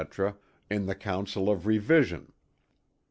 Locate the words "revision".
1.67-2.33